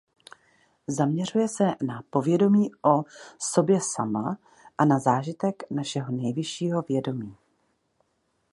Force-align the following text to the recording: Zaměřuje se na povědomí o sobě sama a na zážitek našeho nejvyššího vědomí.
Zaměřuje 0.87 1.47
se 1.47 1.63
na 1.81 2.03
povědomí 2.09 2.71
o 2.81 3.03
sobě 3.39 3.79
sama 3.81 4.37
a 4.77 4.85
na 4.85 4.99
zážitek 4.99 5.63
našeho 5.69 6.11
nejvyššího 6.11 6.81
vědomí. 6.81 7.37